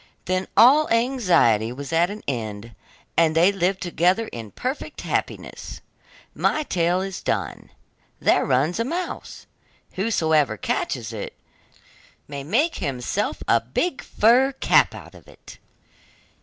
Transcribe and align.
Then 0.25 0.47
all 0.57 0.89
anxiety 0.89 1.71
was 1.71 1.93
at 1.93 2.09
an 2.09 2.23
end, 2.27 2.73
and 3.15 3.35
they 3.35 3.51
lived 3.51 3.81
together 3.81 4.25
in 4.29 4.49
perfect 4.49 5.01
happiness. 5.01 5.79
My 6.33 6.63
tale 6.63 7.01
is 7.01 7.21
done, 7.21 7.69
there 8.19 8.43
runs 8.43 8.79
a 8.79 8.83
mouse; 8.83 9.45
whosoever 9.91 10.57
catches 10.57 11.13
it, 11.13 11.37
may 12.27 12.43
make 12.43 12.77
himself 12.77 13.43
a 13.47 13.61
big 13.61 14.01
fur 14.01 14.53
cap 14.53 14.95
out 14.95 15.13
of 15.13 15.27
it. 15.27 15.59